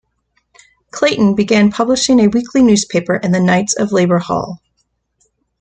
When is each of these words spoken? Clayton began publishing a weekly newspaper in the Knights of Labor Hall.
Clayton 0.89 1.35
began 1.35 1.69
publishing 1.71 2.19
a 2.19 2.27
weekly 2.27 2.63
newspaper 2.63 3.17
in 3.17 3.31
the 3.33 3.39
Knights 3.39 3.75
of 3.75 3.91
Labor 3.91 4.17
Hall. 4.17 4.59